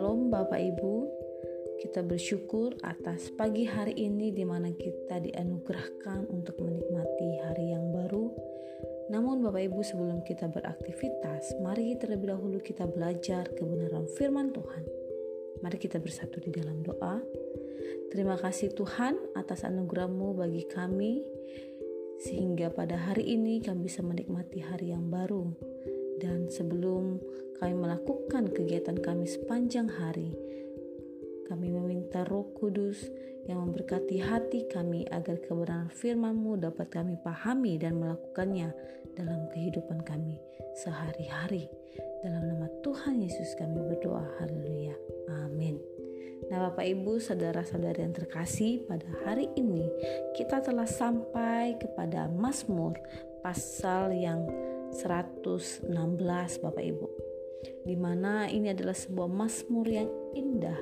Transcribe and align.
Shalom 0.00 0.32
Bapak 0.32 0.56
Ibu, 0.56 1.04
kita 1.84 2.00
bersyukur 2.00 2.72
atas 2.80 3.28
pagi 3.36 3.68
hari 3.68 3.92
ini 4.00 4.32
di 4.32 4.48
mana 4.48 4.72
kita 4.72 5.20
dianugerahkan 5.20 6.24
untuk 6.32 6.56
menikmati 6.64 7.44
hari 7.44 7.76
yang 7.76 7.92
baru. 7.92 8.32
Namun 9.12 9.44
Bapak 9.44 9.60
Ibu 9.60 9.84
sebelum 9.84 10.24
kita 10.24 10.48
beraktivitas, 10.48 11.60
mari 11.60 11.92
terlebih 12.00 12.32
dahulu 12.32 12.64
kita 12.64 12.88
belajar 12.88 13.52
kebenaran 13.52 14.08
firman 14.16 14.56
Tuhan. 14.56 14.88
Mari 15.60 15.76
kita 15.76 16.00
bersatu 16.00 16.40
di 16.40 16.48
dalam 16.48 16.80
doa. 16.80 17.20
Terima 18.08 18.40
kasih 18.40 18.72
Tuhan 18.72 19.20
atas 19.36 19.68
anugerahmu 19.68 20.32
bagi 20.32 20.64
kami 20.64 21.20
sehingga 22.20 22.68
pada 22.68 23.00
hari 23.00 23.32
ini 23.32 23.64
kami 23.64 23.88
bisa 23.88 24.04
menikmati 24.04 24.60
hari 24.60 24.92
yang 24.92 25.08
baru. 25.08 25.48
Dan 26.20 26.52
sebelum 26.52 27.16
kami 27.56 27.74
melakukan 27.74 28.52
kegiatan 28.52 29.00
kami 29.00 29.24
sepanjang 29.24 29.88
hari. 29.88 30.36
Kami 31.48 31.72
meminta 31.72 32.22
roh 32.28 32.46
kudus 32.54 33.08
yang 33.48 33.64
memberkati 33.64 34.20
hati 34.20 34.68
kami 34.68 35.08
agar 35.08 35.40
kebenaran 35.40 35.88
firman-Mu 35.90 36.60
dapat 36.60 36.92
kami 36.92 37.16
pahami 37.24 37.80
dan 37.80 37.98
melakukannya 37.98 38.70
dalam 39.16 39.48
kehidupan 39.50 40.04
kami 40.04 40.38
sehari-hari. 40.78 41.66
Dalam 42.20 42.46
nama 42.46 42.68
Tuhan 42.84 43.18
Yesus 43.24 43.56
kami 43.56 43.80
berdoa. 43.80 44.24
Haleluya. 44.38 44.79
Nah 46.50 46.58
Bapak 46.66 46.82
Ibu 46.82 47.22
saudara-saudari 47.22 48.02
yang 48.02 48.14
terkasih 48.14 48.82
pada 48.90 49.06
hari 49.22 49.46
ini 49.54 49.86
kita 50.34 50.58
telah 50.58 50.86
sampai 50.86 51.78
kepada 51.78 52.26
Mazmur 52.26 52.98
pasal 53.40 54.10
yang 54.12 54.50
116 54.90 55.86
Bapak 56.60 56.84
Ibu 56.84 57.30
di 57.86 57.96
mana 57.96 58.50
ini 58.50 58.72
adalah 58.72 58.96
sebuah 58.96 59.28
mazmur 59.28 59.86
yang 59.88 60.08
indah 60.32 60.80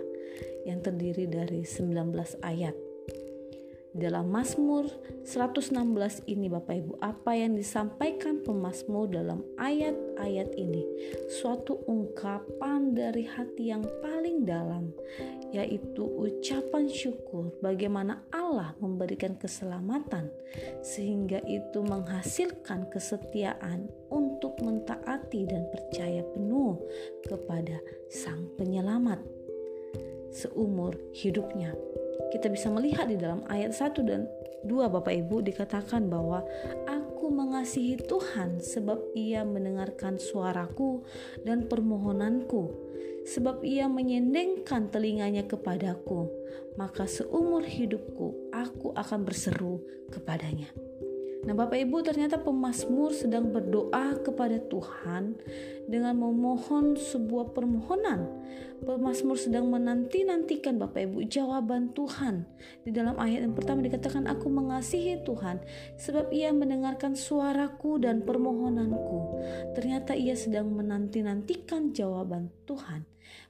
yang 0.66 0.84
terdiri 0.84 1.24
dari 1.24 1.64
19 1.64 2.12
ayat. 2.44 2.87
Dalam 3.96 4.28
Mazmur 4.28 4.84
116 5.24 6.28
ini 6.28 6.52
Bapak 6.52 6.76
Ibu, 6.76 6.92
apa 7.00 7.32
yang 7.32 7.56
disampaikan 7.56 8.44
pemazmur 8.44 9.08
dalam 9.08 9.40
ayat-ayat 9.56 10.52
ini 10.60 10.84
suatu 11.32 11.80
ungkapan 11.88 12.92
dari 12.92 13.24
hati 13.24 13.72
yang 13.72 13.80
paling 14.04 14.44
dalam 14.44 14.92
yaitu 15.48 16.04
ucapan 16.04 16.84
syukur 16.84 17.48
bagaimana 17.64 18.20
Allah 18.28 18.76
memberikan 18.76 19.40
keselamatan 19.40 20.28
sehingga 20.84 21.40
itu 21.48 21.80
menghasilkan 21.80 22.92
kesetiaan 22.92 23.88
untuk 24.12 24.60
mentaati 24.60 25.48
dan 25.48 25.64
percaya 25.72 26.20
penuh 26.36 26.76
kepada 27.24 27.80
Sang 28.12 28.52
Penyelamat 28.60 29.38
seumur 30.28 30.94
hidupnya. 31.16 31.72
Kita 32.28 32.52
bisa 32.52 32.68
melihat 32.68 33.08
di 33.08 33.16
dalam 33.16 33.44
ayat 33.48 33.72
1 33.72 34.04
dan 34.04 34.28
2 34.66 34.68
Bapak 34.90 35.14
Ibu 35.14 35.40
dikatakan 35.46 36.10
bahwa 36.10 36.44
aku 36.84 37.30
mengasihi 37.32 37.96
Tuhan 37.98 38.60
sebab 38.60 39.16
ia 39.16 39.46
mendengarkan 39.46 40.20
suaraku 40.20 41.06
dan 41.46 41.70
permohonanku 41.70 42.88
sebab 43.28 43.60
ia 43.60 43.84
menyendengkan 43.92 44.88
telinganya 44.88 45.44
kepadaku, 45.44 46.32
maka 46.80 47.04
seumur 47.04 47.60
hidupku 47.60 48.48
aku 48.56 48.96
akan 48.96 49.28
berseru 49.28 49.84
kepadanya. 50.08 50.72
Nah, 51.46 51.54
Bapak 51.54 51.78
Ibu, 51.78 52.02
ternyata 52.02 52.42
pemazmur 52.42 53.14
sedang 53.14 53.54
berdoa 53.54 54.18
kepada 54.18 54.58
Tuhan 54.58 55.38
dengan 55.86 56.18
memohon 56.18 56.98
sebuah 56.98 57.54
permohonan. 57.54 58.26
Pemazmur 58.82 59.38
sedang 59.38 59.70
menanti-nantikan 59.70 60.82
Bapak 60.82 61.06
Ibu 61.06 61.30
jawaban 61.30 61.94
Tuhan. 61.94 62.42
Di 62.82 62.90
dalam 62.90 63.14
ayat 63.22 63.46
yang 63.46 63.54
pertama 63.54 63.86
dikatakan, 63.86 64.26
"Aku 64.26 64.50
mengasihi 64.50 65.22
Tuhan 65.22 65.62
sebab 65.94 66.34
Ia 66.34 66.50
mendengarkan 66.50 67.14
suaraku 67.14 68.02
dan 68.02 68.26
permohonanku." 68.26 69.38
Ternyata 69.78 70.18
ia 70.18 70.34
sedang 70.34 70.74
menanti-nantikan 70.74 71.94
jawaban 71.94 72.50
Tuhan. 72.66 73.06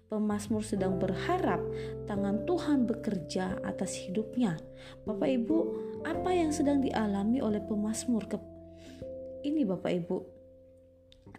Pemazmur 0.09 0.65
sedang 0.65 0.97
berharap 0.97 1.61
tangan 2.09 2.49
Tuhan 2.49 2.89
bekerja 2.89 3.61
atas 3.61 3.93
hidupnya. 3.93 4.57
Bapak 5.05 5.29
Ibu, 5.29 5.59
apa 6.01 6.33
yang 6.33 6.49
sedang 6.49 6.81
dialami 6.81 7.45
oleh 7.45 7.61
pemazmur 7.61 8.25
ke 8.25 8.41
ini 9.45 9.69
Bapak 9.69 9.93
Ibu? 9.93 10.19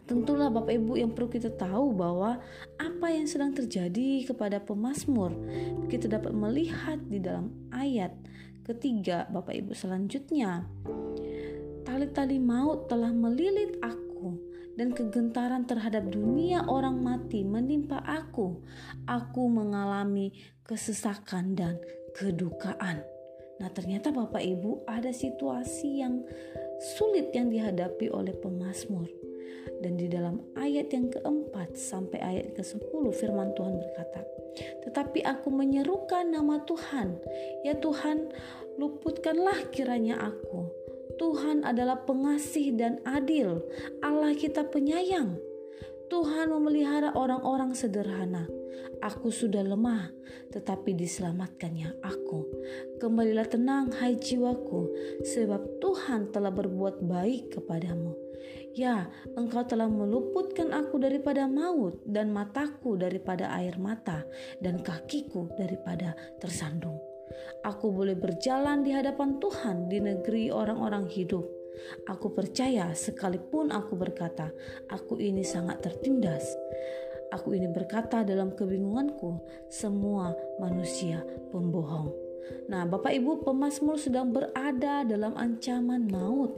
Tentulah 0.05 0.53
Bapak 0.53 0.69
Ibu 0.69 1.01
yang 1.01 1.17
perlu 1.17 1.33
kita 1.33 1.49
tahu 1.49 1.97
bahwa 1.97 2.37
apa 2.77 3.07
yang 3.09 3.25
sedang 3.25 3.57
terjadi 3.57 4.29
kepada 4.29 4.61
pemazmur 4.61 5.33
kita 5.89 6.05
dapat 6.05 6.33
melihat 6.37 7.01
di 7.09 7.17
dalam 7.17 7.49
ayat 7.73 8.13
ketiga 8.69 9.25
Bapak 9.33 9.57
Ibu 9.57 9.73
selanjutnya. 9.73 10.69
Tali-tali 11.89 12.37
maut 12.37 12.85
telah 12.85 13.09
melilit 13.09 13.81
aku 13.81 13.98
dan 14.79 14.95
kegentaran 14.95 15.67
terhadap 15.67 16.07
dunia 16.07 16.63
orang 16.71 17.03
mati 17.03 17.43
menimpa 17.43 17.99
aku. 17.99 18.63
Aku 19.11 19.51
mengalami 19.51 20.31
kesesakan 20.63 21.51
dan 21.59 21.75
kedukaan. 22.15 23.03
Nah, 23.59 23.67
ternyata 23.75 24.15
Bapak 24.15 24.39
Ibu 24.39 24.87
ada 24.87 25.11
situasi 25.11 25.99
yang 25.99 26.23
sulit 26.95 27.35
yang 27.35 27.51
dihadapi 27.51 28.07
oleh 28.07 28.31
pemazmur. 28.39 29.11
Dan 29.83 29.99
di 29.99 30.07
dalam 30.07 30.39
ayat 30.55 30.95
yang 30.95 31.11
keempat 31.11 31.75
sampai 31.75 32.23
ayat 32.23 32.55
ke-10 32.55 33.03
firman 33.19 33.51
Tuhan 33.59 33.75
berkata, 33.83 34.23
Tetapi 34.87 35.27
aku 35.27 35.51
menyerukan 35.51 36.31
nama 36.31 36.63
Tuhan, 36.63 37.19
ya 37.67 37.75
Tuhan 37.75 38.31
luputkanlah 38.79 39.67
kiranya 39.75 40.23
aku 40.23 40.68
Tuhan 41.19 41.67
adalah 41.67 42.07
pengasih 42.07 42.79
dan 42.79 43.03
adil. 43.03 43.59
Allah 43.99 44.31
kita 44.31 44.63
penyayang. 44.71 45.35
Tuhan 46.09 46.49
memelihara 46.49 47.13
orang-orang 47.13 47.77
sederhana. 47.77 48.49
Aku 49.03 49.29
sudah 49.29 49.61
lemah, 49.61 50.09
tetapi 50.49 50.97
diselamatkannya 50.97 52.01
aku. 52.01 52.47
Kembalilah 52.97 53.45
tenang, 53.45 53.93
hai 53.99 54.17
jiwaku, 54.17 54.89
sebab 55.21 55.83
Tuhan 55.83 56.31
telah 56.33 56.49
berbuat 56.49 57.05
baik 57.05 57.59
kepadamu. 57.59 58.15
Ya, 58.73 59.11
engkau 59.35 59.67
telah 59.67 59.91
meluputkan 59.91 60.71
aku 60.71 60.97
daripada 61.03 61.45
maut, 61.45 61.99
dan 62.07 62.31
mataku 62.31 62.95
daripada 62.95 63.51
air 63.59 63.75
mata, 63.75 64.23
dan 64.63 64.79
kakiku 64.79 65.51
daripada 65.59 66.15
tersandung. 66.39 67.08
Aku 67.65 67.91
boleh 67.91 68.15
berjalan 68.15 68.87
di 68.87 68.95
hadapan 68.95 69.35
Tuhan 69.41 69.91
di 69.91 69.99
negeri 69.99 70.47
orang-orang 70.47 71.11
hidup. 71.11 71.43
Aku 72.07 72.31
percaya 72.31 72.91
sekalipun 72.91 73.71
aku 73.71 73.95
berkata, 73.95 74.51
aku 74.91 75.19
ini 75.19 75.43
sangat 75.43 75.83
tertindas. 75.83 76.43
Aku 77.29 77.53
ini 77.53 77.69
berkata 77.69 78.25
dalam 78.25 78.57
kebingunganku, 78.57 79.37
semua 79.69 80.33
manusia 80.57 81.21
pembohong. 81.53 82.09
Nah, 82.65 82.87
Bapak 82.89 83.13
Ibu, 83.13 83.45
pemazmur 83.45 84.01
sedang 84.01 84.33
berada 84.33 85.05
dalam 85.05 85.37
ancaman 85.37 86.09
maut, 86.09 86.55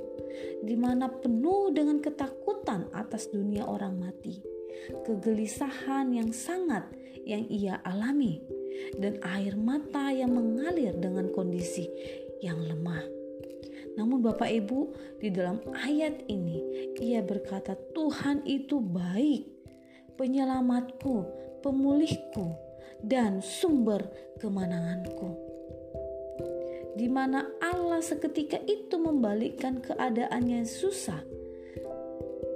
di 0.63 0.79
mana 0.79 1.11
penuh 1.11 1.75
dengan 1.75 1.99
ketakutan 1.99 2.87
atas 2.95 3.27
dunia 3.27 3.67
orang 3.67 3.99
mati, 3.99 4.39
kegelisahan 5.03 6.15
yang 6.15 6.31
sangat 6.31 6.87
yang 7.27 7.43
ia 7.51 7.83
alami 7.83 8.60
dan 8.97 9.19
air 9.23 9.55
mata 9.55 10.11
yang 10.11 10.35
mengalir 10.35 10.95
dengan 10.97 11.31
kondisi 11.31 11.87
yang 12.43 12.59
lemah. 12.59 13.03
Namun 13.95 14.23
Bapak 14.23 14.47
Ibu, 14.47 14.79
di 15.19 15.29
dalam 15.29 15.59
ayat 15.75 16.23
ini 16.31 16.59
ia 16.99 17.19
berkata 17.19 17.75
Tuhan 17.91 18.47
itu 18.47 18.79
baik, 18.79 19.51
penyelamatku, 20.15 21.15
pemulihku, 21.59 22.55
dan 23.03 23.43
sumber 23.43 24.05
kemenanganku. 24.39 25.35
Di 26.95 27.07
mana 27.07 27.47
Allah 27.59 28.03
seketika 28.03 28.59
itu 28.67 28.95
membalikkan 28.99 29.79
keadaannya 29.79 30.67
susah 30.67 31.23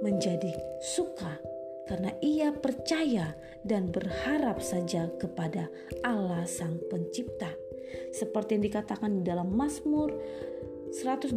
menjadi 0.04 0.52
suka 0.80 1.55
karena 1.86 2.10
ia 2.18 2.50
percaya 2.50 3.34
dan 3.62 3.90
berharap 3.90 4.58
saja 4.58 5.10
kepada 5.18 5.70
Allah 6.02 6.44
Sang 6.44 6.82
Pencipta. 6.90 7.50
Seperti 8.10 8.58
yang 8.58 8.64
dikatakan 8.66 9.10
di 9.18 9.22
dalam 9.22 9.54
Mazmur 9.54 10.10
121 10.90 11.34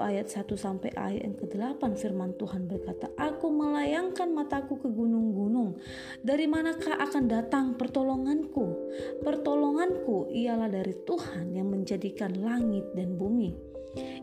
ayat 0.00 0.26
1 0.32 0.48
sampai 0.56 0.90
ayat 0.96 1.22
yang 1.28 1.36
ke-8 1.36 1.82
firman 1.94 2.32
Tuhan 2.40 2.66
berkata, 2.66 3.12
Aku 3.20 3.52
melayangkan 3.52 4.32
mataku 4.32 4.80
ke 4.80 4.88
gunung-gunung. 4.88 5.76
Dari 6.24 6.48
manakah 6.48 6.96
akan 6.96 7.24
datang 7.28 7.76
pertolonganku? 7.76 8.92
Pertolonganku 9.20 10.32
ialah 10.32 10.72
dari 10.72 10.96
Tuhan 11.04 11.52
yang 11.52 11.68
menjadikan 11.68 12.32
langit 12.40 12.90
dan 12.96 13.14
bumi. 13.14 13.71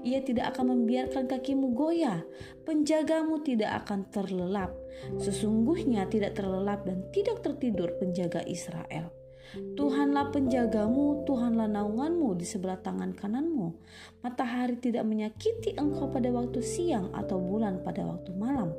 Ia 0.03 0.23
tidak 0.23 0.55
akan 0.55 0.75
membiarkan 0.75 1.27
kakimu 1.27 1.75
goyah. 1.75 2.23
Penjagamu 2.63 3.43
tidak 3.43 3.85
akan 3.85 4.07
terlelap. 4.09 4.71
Sesungguhnya 5.19 6.07
tidak 6.07 6.39
terlelap 6.39 6.83
dan 6.87 7.07
tidak 7.11 7.43
tertidur 7.43 7.91
penjaga 7.99 8.43
Israel. 8.47 9.11
Tuhanlah 9.49 10.29
penjagamu, 10.29 11.25
Tuhanlah 11.25 11.65
naunganmu 11.65 12.37
di 12.37 12.45
sebelah 12.45 12.77
tangan 12.77 13.17
kananmu. 13.17 13.73
Matahari 14.21 14.77
tidak 14.77 15.09
menyakiti 15.09 15.73
engkau 15.73 16.05
pada 16.13 16.29
waktu 16.29 16.61
siang 16.61 17.09
atau 17.17 17.41
bulan 17.41 17.81
pada 17.81 18.05
waktu 18.05 18.29
malam. 18.37 18.69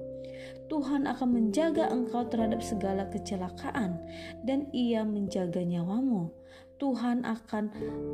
Tuhan 0.71 1.11
akan 1.11 1.29
menjaga 1.35 1.91
engkau 1.91 2.23
terhadap 2.31 2.63
segala 2.63 3.11
kecelakaan, 3.11 3.99
dan 4.47 4.71
Ia 4.71 5.03
menjaga 5.03 5.67
nyawamu. 5.67 6.31
Tuhan 6.81 7.29
akan 7.29 7.65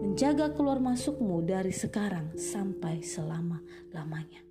menjaga 0.02 0.50
keluar 0.50 0.82
masukmu 0.82 1.46
dari 1.46 1.70
sekarang 1.70 2.34
sampai 2.34 2.98
selama-lamanya. 2.98 4.42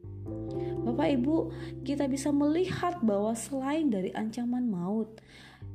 Bapak 0.88 1.07
Ibu, 1.19 1.38
kita 1.85 2.09
bisa 2.09 2.31
melihat 2.31 3.03
bahwa 3.03 3.35
selain 3.38 3.91
dari 3.91 4.09
ancaman 4.15 4.65
maut 4.65 5.21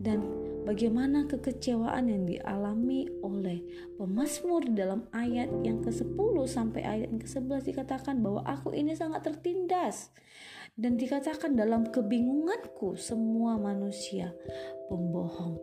dan 0.01 0.25
bagaimana 0.65 1.29
kekecewaan 1.29 2.09
yang 2.09 2.25
dialami 2.25 3.05
oleh 3.21 3.61
pemazmur 4.01 4.65
dalam 4.73 5.05
ayat 5.13 5.53
yang 5.61 5.85
ke-10 5.85 6.35
sampai 6.49 6.83
ayat 6.83 7.13
yang 7.13 7.21
ke-11 7.21 7.69
dikatakan 7.69 8.25
bahwa 8.25 8.41
aku 8.49 8.73
ini 8.73 8.97
sangat 8.97 9.29
tertindas 9.29 10.09
dan 10.81 10.97
dikatakan 10.97 11.53
dalam 11.53 11.85
kebingunganku 11.93 12.97
semua 12.97 13.61
manusia 13.61 14.33
pembohong 14.89 15.61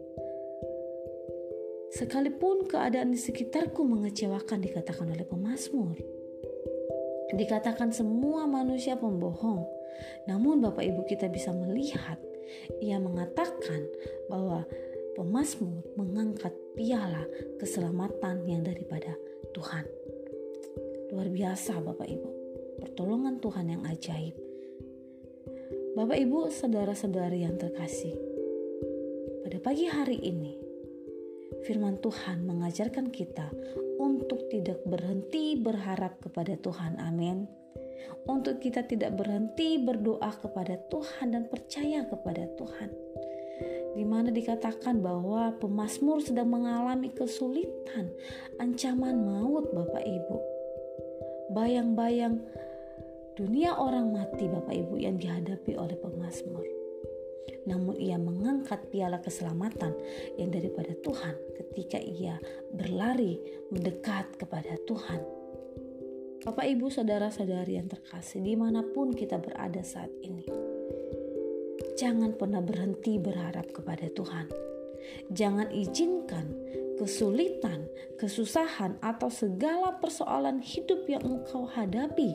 Sekalipun 1.98 2.70
keadaan 2.70 3.10
di 3.10 3.18
sekitarku 3.18 3.82
mengecewakan 3.82 4.62
dikatakan 4.62 5.10
oleh 5.10 5.26
pemazmur. 5.26 5.98
Dikatakan 7.34 7.90
semua 7.90 8.46
manusia 8.46 8.94
pembohong. 9.02 9.66
Namun 10.30 10.62
Bapak 10.62 10.86
Ibu 10.86 11.10
kita 11.10 11.26
bisa 11.26 11.50
melihat 11.58 12.22
ia 12.86 13.02
mengatakan 13.02 13.90
bahwa 14.30 14.62
pemazmur 15.18 15.82
mengangkat 15.98 16.54
piala 16.78 17.26
keselamatan 17.58 18.46
yang 18.46 18.62
daripada 18.62 19.18
Tuhan. 19.58 19.90
Luar 21.10 21.34
biasa 21.34 21.82
Bapak 21.82 22.06
Ibu. 22.06 22.30
Pertolongan 22.78 23.42
Tuhan 23.42 23.74
yang 23.74 23.82
ajaib. 23.90 24.38
Bapak 25.98 26.18
Ibu, 26.22 26.54
saudara-saudari 26.54 27.42
yang 27.42 27.58
terkasih. 27.58 28.14
Pada 29.42 29.58
pagi 29.58 29.90
hari 29.90 30.22
ini 30.22 30.57
firman 31.68 32.00
Tuhan 32.00 32.48
mengajarkan 32.48 33.12
kita 33.12 33.52
untuk 34.00 34.48
tidak 34.48 34.80
berhenti 34.88 35.60
berharap 35.60 36.16
kepada 36.24 36.56
Tuhan. 36.56 36.96
Amin. 37.04 37.44
Untuk 38.24 38.64
kita 38.64 38.88
tidak 38.88 39.20
berhenti 39.20 39.76
berdoa 39.76 40.32
kepada 40.32 40.80
Tuhan 40.88 41.36
dan 41.36 41.44
percaya 41.52 42.08
kepada 42.08 42.48
Tuhan. 42.56 42.90
Di 44.00 44.06
mana 44.08 44.32
dikatakan 44.32 45.04
bahwa 45.04 45.60
pemazmur 45.60 46.24
sedang 46.24 46.56
mengalami 46.56 47.12
kesulitan, 47.12 48.16
ancaman 48.64 49.28
maut 49.28 49.68
Bapak 49.76 50.08
Ibu. 50.08 50.38
Bayang-bayang 51.52 52.40
dunia 53.36 53.76
orang 53.76 54.16
mati 54.16 54.48
Bapak 54.48 54.72
Ibu 54.72 55.04
yang 55.04 55.20
dihadapi 55.20 55.76
oleh 55.76 56.00
pemazmur 56.00 56.77
namun 57.68 58.00
ia 58.00 58.16
mengangkat 58.16 58.88
piala 58.88 59.20
keselamatan 59.20 59.92
yang 60.40 60.50
daripada 60.50 60.96
Tuhan 61.04 61.36
ketika 61.60 62.00
ia 62.00 62.40
berlari 62.72 63.38
mendekat 63.70 64.40
kepada 64.40 64.80
Tuhan. 64.88 65.22
Bapak, 66.48 66.64
ibu, 66.64 66.88
saudara-saudari 66.88 67.76
yang 67.76 67.92
terkasih, 67.92 68.40
di 68.40 68.56
mana 68.56 68.80
pun 68.80 69.12
kita 69.12 69.36
berada 69.36 69.84
saat 69.84 70.08
ini, 70.24 70.48
jangan 72.00 72.40
pernah 72.40 72.64
berhenti 72.64 73.20
berharap 73.20 73.68
kepada 73.76 74.08
Tuhan. 74.08 74.48
Jangan 75.28 75.68
izinkan 75.76 76.48
kesulitan, 76.98 77.86
kesusahan, 78.18 78.98
atau 79.00 79.30
segala 79.30 79.96
persoalan 80.02 80.60
hidup 80.60 81.06
yang 81.06 81.22
engkau 81.24 81.70
hadapi 81.70 82.34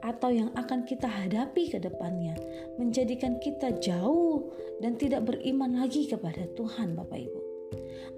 atau 0.00 0.32
yang 0.32 0.50
akan 0.56 0.88
kita 0.88 1.06
hadapi 1.06 1.68
ke 1.68 1.78
depannya 1.78 2.34
menjadikan 2.80 3.36
kita 3.38 3.76
jauh 3.78 4.48
dan 4.80 4.96
tidak 4.96 5.28
beriman 5.28 5.78
lagi 5.78 6.08
kepada 6.08 6.48
Tuhan 6.56 6.96
Bapak 6.96 7.20
Ibu. 7.20 7.40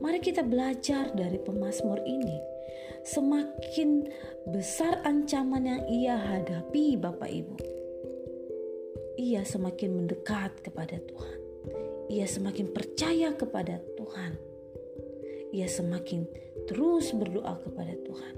Mari 0.01 0.23
kita 0.23 0.47
belajar 0.47 1.13
dari 1.13 1.37
pemazmur 1.43 2.01
ini. 2.07 2.39
Semakin 3.01 4.09
besar 4.53 5.01
ancaman 5.09 5.65
yang 5.65 5.83
ia 5.89 6.17
hadapi 6.21 7.01
Bapak 7.01 7.33
Ibu, 7.33 7.57
ia 9.17 9.41
semakin 9.45 10.05
mendekat 10.05 10.61
kepada 10.61 11.01
Tuhan. 11.01 11.39
Ia 12.13 12.27
semakin 12.29 12.75
percaya 12.77 13.33
kepada 13.33 13.81
Tuhan 13.97 14.50
ia 15.50 15.67
semakin 15.67 16.26
terus 16.67 17.11
berdoa 17.14 17.58
kepada 17.62 17.94
Tuhan. 18.06 18.35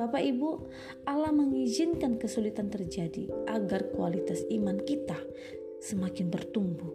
Bapak 0.00 0.22
Ibu, 0.24 0.50
Allah 1.04 1.28
mengizinkan 1.28 2.16
kesulitan 2.16 2.72
terjadi 2.72 3.28
agar 3.44 3.92
kualitas 3.92 4.40
iman 4.48 4.80
kita 4.80 5.20
semakin 5.76 6.32
bertumbuh 6.32 6.88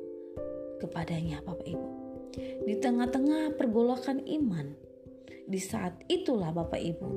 kepadanya, 0.81 1.37
Bapak 1.45 1.69
Ibu. 1.69 1.89
Di 2.65 2.73
tengah-tengah 2.81 3.53
pergolakan 3.61 4.25
iman, 4.25 4.73
di 5.45 5.61
saat 5.61 6.01
itulah 6.09 6.49
Bapak 6.49 6.81
Ibu, 6.81 7.09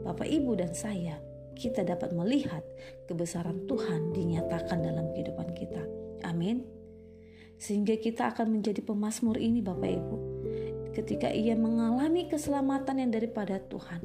Bapak 0.00 0.32
Ibu 0.32 0.56
dan 0.56 0.72
saya, 0.72 1.20
kita 1.52 1.84
dapat 1.84 2.16
melihat 2.16 2.64
kebesaran 3.04 3.68
Tuhan 3.68 4.16
dinyatakan 4.16 4.80
dalam 4.80 5.12
kehidupan 5.12 5.52
kita. 5.52 5.84
Amin. 6.24 6.64
Sehingga 7.60 8.00
kita 8.00 8.32
akan 8.32 8.60
menjadi 8.60 8.80
pemazmur 8.80 9.36
ini 9.36 9.60
Bapak 9.60 9.92
Ibu 9.92 10.25
ketika 10.96 11.28
ia 11.28 11.52
mengalami 11.52 12.24
keselamatan 12.24 13.04
yang 13.04 13.12
daripada 13.12 13.60
Tuhan, 13.68 14.00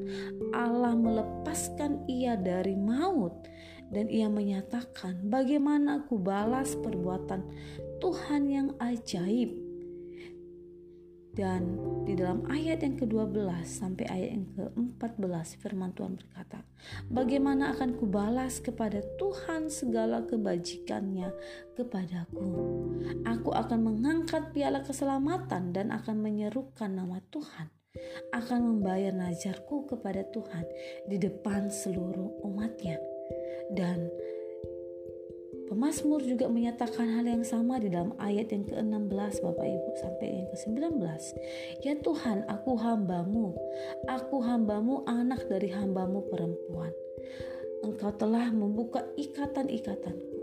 Allah 0.52 0.92
melepaskan 0.92 2.04
ia 2.12 2.36
dari 2.36 2.76
maut 2.76 3.48
dan 3.88 4.12
ia 4.12 4.28
menyatakan 4.28 5.24
bagaimana 5.32 6.04
aku 6.04 6.20
balas 6.20 6.76
perbuatan 6.80 7.48
Tuhan 8.04 8.44
yang 8.52 8.68
ajaib 8.84 9.71
dan 11.32 11.80
di 12.04 12.20
dalam 12.20 12.44
ayat 12.52 12.84
yang 12.84 13.00
ke-12 13.00 13.64
sampai 13.64 14.04
ayat 14.12 14.30
yang 14.36 14.48
ke-14 14.52 15.64
firman 15.64 15.96
Tuhan 15.96 16.20
berkata, 16.20 16.60
Bagaimana 17.08 17.72
akan 17.72 17.96
kubalas 17.96 18.60
kepada 18.60 19.00
Tuhan 19.16 19.72
segala 19.72 20.28
kebajikannya 20.28 21.32
kepadaku? 21.80 22.52
Aku 23.24 23.50
akan 23.56 23.80
mengangkat 23.80 24.52
piala 24.52 24.84
keselamatan 24.84 25.72
dan 25.72 25.96
akan 25.96 26.20
menyerukan 26.20 26.92
nama 26.92 27.24
Tuhan. 27.32 27.72
Akan 28.36 28.68
membayar 28.68 29.16
najarku 29.16 29.88
kepada 29.88 30.28
Tuhan 30.36 30.68
di 31.08 31.16
depan 31.16 31.72
seluruh 31.72 32.44
umatnya. 32.44 33.00
Dan 33.72 34.12
Pemasmur 35.72 36.20
juga 36.20 36.52
menyatakan 36.52 37.16
hal 37.16 37.24
yang 37.24 37.48
sama 37.48 37.80
di 37.80 37.88
dalam 37.88 38.12
ayat 38.20 38.52
yang 38.52 38.68
ke-16 38.68 39.40
Bapak 39.40 39.64
Ibu 39.72 39.90
sampai 40.04 40.28
yang 40.28 40.48
ke-19. 40.52 41.00
Ya 41.80 41.96
Tuhan, 41.96 42.44
aku 42.52 42.76
hambamu, 42.76 43.56
aku 44.04 44.44
hambamu 44.44 45.08
anak 45.08 45.48
dari 45.48 45.72
hambamu 45.72 46.28
perempuan. 46.28 46.92
Engkau 47.88 48.12
telah 48.20 48.52
membuka 48.52 49.08
ikatan-ikatanku 49.16 50.41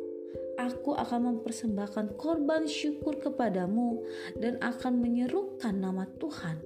aku 0.58 0.98
akan 0.98 1.32
mempersembahkan 1.32 2.18
korban 2.18 2.66
syukur 2.66 3.22
kepadamu 3.22 4.02
dan 4.42 4.58
akan 4.58 4.98
menyerukan 4.98 5.72
nama 5.72 6.04
Tuhan. 6.18 6.58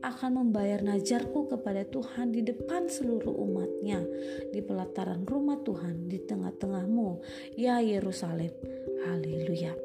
Akan 0.00 0.40
membayar 0.40 0.80
najarku 0.80 1.52
kepada 1.52 1.84
Tuhan 1.84 2.32
di 2.32 2.40
depan 2.40 2.88
seluruh 2.88 3.30
umatnya 3.30 4.00
di 4.48 4.64
pelataran 4.64 5.28
rumah 5.28 5.60
Tuhan 5.60 6.08
di 6.08 6.24
tengah-tengahmu 6.24 7.20
ya 7.60 7.84
Yerusalem. 7.84 8.50
Haleluya. 9.04 9.76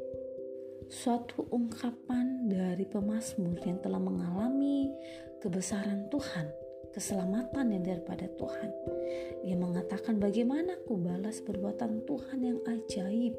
Suatu 0.89 1.45
ungkapan 1.53 2.49
dari 2.49 2.87
pemazmur 2.87 3.61
yang 3.61 3.77
telah 3.83 4.01
mengalami 4.01 4.89
kebesaran 5.37 6.09
Tuhan 6.09 6.68
keselamatan 6.93 7.73
yang 7.73 7.83
daripada 7.85 8.25
Tuhan. 8.35 8.71
Dia 9.45 9.57
mengatakan 9.57 10.17
bagaimana 10.17 10.77
ku 10.85 10.99
balas 10.99 11.41
perbuatan 11.41 12.03
Tuhan 12.05 12.39
yang 12.43 12.59
ajaib, 12.65 13.33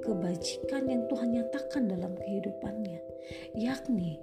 kebajikan 0.00 0.82
yang 0.88 1.02
Tuhan 1.06 1.28
nyatakan 1.36 1.90
dalam 1.90 2.12
kehidupannya, 2.16 3.00
yakni 3.56 4.18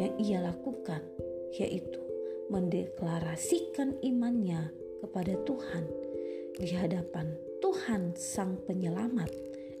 yang 0.00 0.14
ia 0.18 0.38
lakukan 0.42 1.02
yaitu 1.54 2.00
mendeklarasikan 2.50 3.94
imannya 4.02 4.68
kepada 5.00 5.38
Tuhan 5.46 5.84
di 6.58 6.70
hadapan 6.74 7.34
Tuhan 7.62 8.14
Sang 8.18 8.58
Penyelamat 8.64 9.30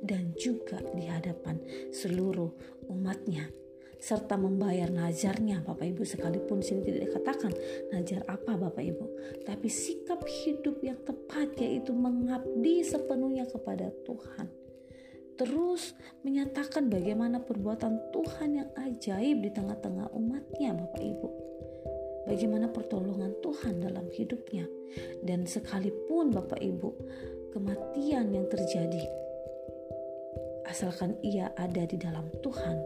dan 0.04 0.36
juga 0.36 0.80
di 0.92 1.08
hadapan 1.08 1.60
seluruh 1.90 2.52
umatnya 2.92 3.48
serta 4.04 4.36
membayar 4.36 4.92
najarnya. 4.92 5.64
Bapak 5.64 5.88
Ibu 5.88 6.04
sekalipun 6.04 6.60
sini 6.60 6.84
tidak 6.84 7.08
dikatakan 7.08 7.56
najar 7.88 8.20
apa 8.28 8.52
Bapak 8.52 8.84
Ibu. 8.84 9.06
Tapi 9.48 9.68
sikap 9.72 10.20
hidup 10.28 10.84
yang 10.84 11.00
tepat 11.08 11.56
yaitu 11.56 11.96
mengabdi 11.96 12.84
sepenuhnya 12.84 13.48
kepada 13.48 13.88
Tuhan. 14.04 14.52
Terus 15.40 15.96
menyatakan 16.20 16.92
bagaimana 16.92 17.40
perbuatan 17.40 18.12
Tuhan 18.12 18.50
yang 18.60 18.70
ajaib 18.76 19.40
di 19.40 19.50
tengah-tengah 19.50 20.12
umatnya 20.12 20.76
Bapak 20.76 21.00
Ibu. 21.00 21.28
Bagaimana 22.28 22.68
pertolongan 22.68 23.32
Tuhan 23.40 23.80
dalam 23.80 24.12
hidupnya. 24.12 24.68
Dan 25.24 25.48
sekalipun 25.48 26.28
Bapak 26.28 26.60
Ibu 26.60 26.90
kematian 27.56 28.36
yang 28.36 28.46
terjadi 28.52 29.24
asalkan 30.64 31.14
ia 31.22 31.54
ada 31.54 31.86
di 31.86 31.94
dalam 31.94 32.26
Tuhan 32.42 32.76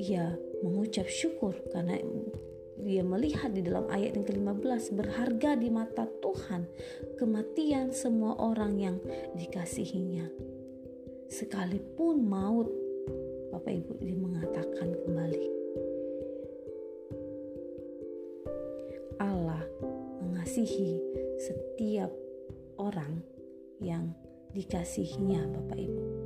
ia 0.00 0.32
mengucap 0.64 1.04
syukur 1.12 1.52
karena 1.68 2.00
dia 2.80 3.04
melihat 3.04 3.52
di 3.52 3.60
dalam 3.60 3.84
ayat 3.92 4.16
yang 4.16 4.24
ke-15 4.24 4.96
berharga 4.96 5.52
di 5.60 5.68
mata 5.68 6.08
Tuhan 6.24 6.64
kematian 7.20 7.92
semua 7.92 8.40
orang 8.40 8.80
yang 8.80 8.96
dikasihinya. 9.36 10.24
Sekalipun 11.28 12.24
maut 12.24 12.72
Bapak 13.52 13.76
Ibu 13.76 13.92
dia 14.00 14.16
mengatakan 14.16 14.96
kembali 15.04 15.46
Allah 19.20 19.62
mengasihi 20.24 20.96
setiap 21.36 22.08
orang 22.80 23.20
yang 23.84 24.16
dikasihinya 24.56 25.44
Bapak 25.52 25.78
Ibu 25.78 26.19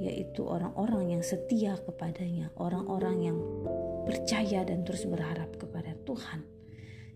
yaitu 0.00 0.48
orang-orang 0.48 1.14
yang 1.14 1.22
setia 1.22 1.76
kepadanya, 1.76 2.48
orang-orang 2.56 3.16
yang 3.20 3.38
percaya 4.08 4.64
dan 4.64 4.80
terus 4.82 5.04
berharap 5.04 5.52
kepada 5.60 5.92
Tuhan. 6.08 6.40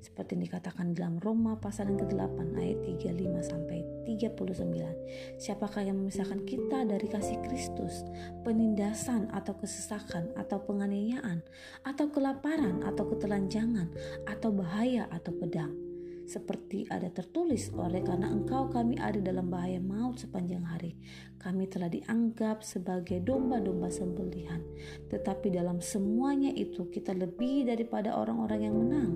Seperti 0.05 0.37
yang 0.37 0.45
dikatakan 0.53 0.93
dalam 0.93 1.17
Roma 1.17 1.57
pasal 1.57 1.89
yang 1.89 2.05
ke-8 2.05 2.61
ayat 2.61 2.79
35 3.09 3.41
sampai 3.41 3.79
39. 4.05 5.41
Siapakah 5.41 5.81
yang 5.81 5.97
memisahkan 5.97 6.45
kita 6.45 6.85
dari 6.85 7.09
kasih 7.09 7.41
Kristus? 7.49 8.05
Penindasan 8.45 9.33
atau 9.33 9.57
kesesakan 9.57 10.37
atau 10.37 10.61
penganiayaan 10.61 11.41
atau 11.89 12.13
kelaparan 12.13 12.85
atau 12.85 13.09
ketelanjangan 13.17 13.89
atau 14.29 14.53
bahaya 14.53 15.09
atau 15.09 15.33
pedang 15.33 15.84
seperti 16.25 16.89
ada 16.89 17.13
tertulis 17.13 17.69
oleh 17.77 18.01
karena 18.01 18.33
engkau 18.33 18.73
kami 18.73 18.97
ada 18.97 19.21
dalam 19.21 19.53
bahaya 19.53 19.81
maut 19.81 20.17
sepanjang 20.17 20.65
hari. 20.65 20.97
Kami 21.37 21.69
telah 21.69 21.93
dianggap 21.93 22.65
sebagai 22.65 23.21
domba-domba 23.21 23.93
sembelihan. 23.93 24.65
Tetapi 25.13 25.53
dalam 25.53 25.85
semuanya 25.85 26.49
itu 26.53 26.89
kita 26.89 27.13
lebih 27.13 27.69
daripada 27.69 28.17
orang-orang 28.17 28.61
yang 28.65 28.77
menang 28.77 29.13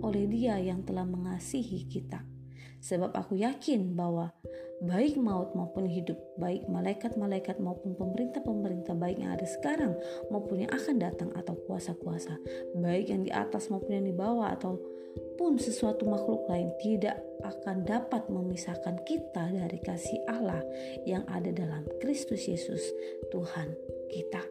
oleh 0.00 0.24
dia 0.24 0.56
yang 0.56 0.80
telah 0.84 1.04
mengasihi 1.04 1.84
kita. 1.84 2.24
Sebab 2.80 3.12
aku 3.12 3.40
yakin 3.40 3.96
bahwa 3.96 4.32
baik 4.84 5.16
maut 5.16 5.56
maupun 5.56 5.88
hidup, 5.88 6.16
baik 6.36 6.68
malaikat-malaikat 6.68 7.56
maupun 7.56 7.96
pemerintah-pemerintah 7.96 8.92
baik 8.92 9.16
yang 9.24 9.32
ada 9.32 9.48
sekarang 9.48 9.96
maupun 10.28 10.64
yang 10.64 10.72
akan 10.72 11.00
datang 11.00 11.30
atau 11.32 11.56
kuasa-kuasa, 11.64 12.36
baik 12.76 13.08
yang 13.08 13.24
di 13.24 13.32
atas 13.32 13.72
maupun 13.72 13.96
yang 13.96 14.06
di 14.06 14.12
bawah 14.12 14.52
atau 14.52 14.76
pun 15.36 15.60
sesuatu 15.60 16.08
makhluk 16.08 16.48
lain 16.48 16.72
tidak 16.80 17.20
akan 17.44 17.84
dapat 17.84 18.26
memisahkan 18.32 19.04
kita 19.04 19.52
dari 19.52 19.78
kasih 19.84 20.18
Allah 20.26 20.64
yang 21.04 21.22
ada 21.28 21.52
dalam 21.52 21.84
Kristus 22.00 22.48
Yesus 22.48 22.82
Tuhan 23.30 23.76
kita. 24.10 24.42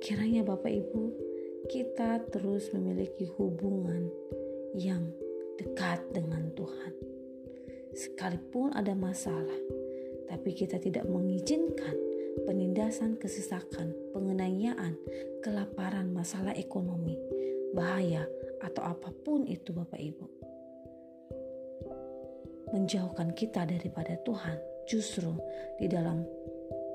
Kiranya 0.00 0.46
Bapak 0.46 0.70
Ibu, 0.70 1.02
kita 1.68 2.22
terus 2.30 2.70
memiliki 2.72 3.28
hubungan 3.36 4.08
yang 4.78 5.10
dekat 5.58 6.02
dengan 6.14 6.50
Tuhan. 6.54 6.92
Sekalipun 7.94 8.74
ada 8.74 8.92
masalah, 8.92 9.58
tapi 10.26 10.50
kita 10.52 10.82
tidak 10.82 11.06
mengizinkan 11.06 11.94
penindasan 12.42 13.14
kesesakan, 13.16 13.94
penganiayaan, 14.10 14.98
kelaparan, 15.40 16.10
masalah 16.10 16.52
ekonomi, 16.58 17.14
bahaya, 17.70 18.26
atau 18.64 18.82
apa 18.82 19.12
pun 19.12 19.44
itu 19.44 19.76
Bapak 19.76 20.00
Ibu. 20.00 20.26
Menjauhkan 22.72 23.36
kita 23.36 23.68
daripada 23.68 24.16
Tuhan 24.24 24.58
justru 24.88 25.30
di 25.78 25.86
dalam 25.86 26.24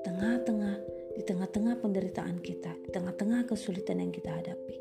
tengah-tengah 0.04 1.00
di 1.10 1.26
tengah-tengah 1.26 1.82
penderitaan 1.82 2.38
kita, 2.38 2.70
di 2.86 2.88
tengah-tengah 2.94 3.42
kesulitan 3.44 3.98
yang 3.98 4.14
kita 4.14 4.30
hadapi, 4.30 4.76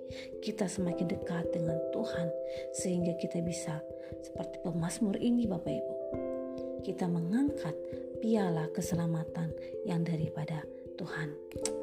kita 0.45 0.69
semakin 0.69 1.09
dekat 1.09 1.49
dengan 1.49 1.81
Tuhan 1.89 2.29
sehingga 2.77 3.17
kita 3.17 3.41
bisa 3.41 3.81
seperti 4.21 4.61
pemazmur 4.61 5.17
ini 5.17 5.49
Bapak 5.49 5.73
Ibu. 5.73 5.95
Kita 6.85 7.09
mengangkat 7.09 7.75
piala 8.21 8.69
keselamatan 8.71 9.51
yang 9.89 10.05
daripada 10.05 10.63
Tuhan. 10.95 11.33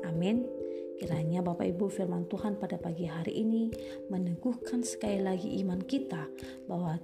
Amin. 0.07 0.56
Kiranya 0.97 1.45
Bapak 1.45 1.69
Ibu 1.77 1.93
firman 1.93 2.25
Tuhan 2.25 2.57
pada 2.57 2.81
pagi 2.81 3.05
hari 3.05 3.45
ini 3.45 3.69
meneguhkan 4.09 4.81
sekali 4.81 5.21
lagi 5.21 5.61
iman 5.61 5.85
kita 5.85 6.25
bahwa 6.65 6.97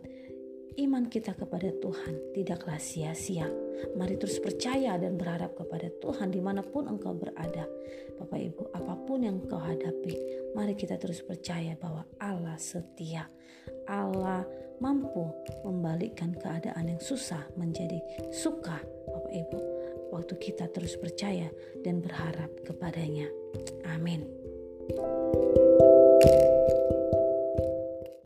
iman 0.81 1.05
kita 1.13 1.37
kepada 1.37 1.69
Tuhan 1.77 2.33
tidaklah 2.33 2.81
sia-sia. 2.81 3.45
Mari 3.93 4.17
terus 4.17 4.41
percaya 4.41 4.97
dan 4.97 5.21
berharap 5.21 5.53
kepada 5.53 5.93
Tuhan 6.01 6.33
di 6.33 6.41
mana 6.41 6.65
pun 6.65 6.89
engkau 6.89 7.13
berada. 7.13 7.69
Bapak 8.17 8.41
Ibu, 8.41 8.63
apa 8.73 8.95
pun 9.05 9.29
yang 9.29 9.45
engkau 9.45 9.61
hadapi, 9.61 10.15
mari 10.57 10.73
kita 10.73 10.97
terus 10.97 11.21
percaya 11.21 11.77
bahwa 11.77 12.09
Allah 12.17 12.57
setia. 12.57 13.29
Allah 13.85 14.47
mampu 14.81 15.29
membalikkan 15.69 16.33
keadaan 16.39 16.97
yang 16.97 17.03
susah 17.03 17.45
menjadi 17.61 18.01
suka. 18.33 18.81
Bapak 19.11 19.35
Ibu, 19.37 19.59
waktu 20.17 20.35
kita 20.41 20.73
terus 20.73 20.97
percaya 20.97 21.53
dan 21.85 22.01
berharap 22.01 22.49
kepadanya. 22.65 23.42
Amin. 23.85 24.27
thank 24.89 26.25
you 26.25 26.52